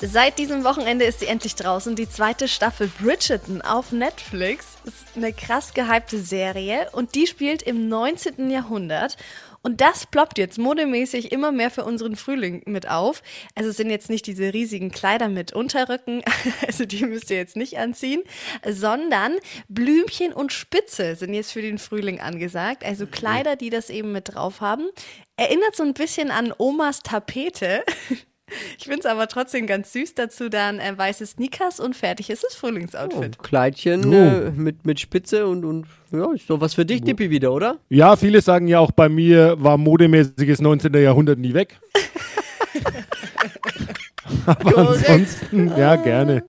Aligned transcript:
Seit 0.00 0.38
diesem 0.38 0.62
Wochenende 0.62 1.04
ist 1.04 1.18
sie 1.18 1.26
endlich 1.26 1.56
draußen. 1.56 1.96
Die 1.96 2.08
zweite 2.08 2.46
Staffel 2.46 2.88
Bridgerton 3.00 3.62
auf 3.62 3.90
Netflix. 3.90 4.76
Ist 4.84 5.16
eine 5.16 5.32
krass 5.32 5.74
gehypte 5.74 6.20
Serie 6.20 6.88
und 6.92 7.16
die 7.16 7.26
spielt 7.26 7.62
im 7.62 7.88
19. 7.88 8.48
Jahrhundert. 8.48 9.16
Und 9.60 9.80
das 9.80 10.06
ploppt 10.06 10.38
jetzt 10.38 10.56
modemäßig 10.56 11.32
immer 11.32 11.50
mehr 11.50 11.72
für 11.72 11.84
unseren 11.84 12.14
Frühling 12.14 12.62
mit 12.66 12.88
auf. 12.88 13.24
Also 13.56 13.70
es 13.70 13.76
sind 13.76 13.90
jetzt 13.90 14.08
nicht 14.08 14.28
diese 14.28 14.54
riesigen 14.54 14.92
Kleider 14.92 15.28
mit 15.28 15.52
Unterrücken, 15.52 16.22
also 16.66 16.84
die 16.84 17.04
müsst 17.04 17.28
ihr 17.32 17.36
jetzt 17.36 17.56
nicht 17.56 17.76
anziehen, 17.76 18.22
sondern 18.64 19.36
Blümchen 19.68 20.32
und 20.32 20.52
Spitze 20.52 21.16
sind 21.16 21.34
jetzt 21.34 21.52
für 21.52 21.62
den 21.62 21.78
Frühling 21.78 22.20
angesagt. 22.20 22.84
Also 22.84 23.08
Kleider, 23.08 23.56
die 23.56 23.70
das 23.70 23.90
eben 23.90 24.12
mit 24.12 24.32
drauf 24.32 24.60
haben. 24.60 24.88
Erinnert 25.36 25.74
so 25.74 25.82
ein 25.82 25.94
bisschen 25.94 26.30
an 26.30 26.54
Omas 26.56 27.02
Tapete. 27.02 27.82
Ich 28.78 28.84
finde 28.84 29.00
es 29.00 29.06
aber 29.06 29.28
trotzdem 29.28 29.66
ganz 29.66 29.92
süß 29.92 30.14
dazu, 30.14 30.48
dann 30.48 30.78
äh, 30.78 30.96
weiße 30.96 31.26
Sneakers 31.26 31.80
und 31.80 31.94
fertig 31.96 32.30
ist 32.30 32.44
das 32.44 32.54
Frühlingsoutfit. 32.54 33.36
Oh, 33.38 33.42
Kleidchen 33.42 34.04
Oh. 34.06 34.14
äh, 34.14 34.50
mit, 34.50 34.86
mit 34.86 35.00
Spitze 35.00 35.46
und, 35.46 35.64
und 35.64 35.86
ja, 36.12 36.32
ist 36.32 36.48
doch 36.48 36.60
was 36.60 36.74
für 36.74 36.86
dich, 36.86 37.02
Dippi, 37.02 37.30
wieder, 37.30 37.52
oder? 37.52 37.76
Ja, 37.88 38.16
viele 38.16 38.40
sagen 38.40 38.68
ja 38.68 38.78
auch 38.78 38.92
bei 38.92 39.08
mir 39.08 39.56
war 39.62 39.76
modemäßiges 39.76 40.60
19. 40.60 40.94
Jahrhundert 40.94 41.38
nie 41.38 41.54
weg. 41.54 41.78
Aber 44.46 44.90
ansonsten, 44.90 45.68
ja, 45.76 45.96
gerne. 45.96 46.42